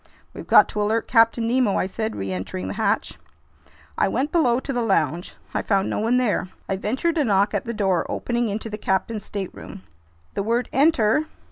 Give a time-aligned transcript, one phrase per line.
[0.33, 3.19] "We've got to alert Captain Nemo," I said, reentering the hatch.
[3.99, 5.35] I went below to the lounge.
[5.53, 6.49] I found no one there.
[6.67, 9.83] I ventured a knock at the door opening into the captain's stateroom.
[10.33, 11.27] The word "Enter!"